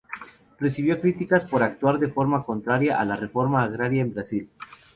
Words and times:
Recibió 0.57 0.99
críticas 0.99 1.45
por 1.45 1.61
actuar 1.61 1.99
de 1.99 2.07
forma 2.07 2.43
contraria 2.43 2.99
a 2.99 3.05
la 3.05 3.15
Reforma 3.17 3.63
Agraria 3.63 4.01
en 4.01 4.07
el 4.07 4.13
Brasil. 4.15 4.49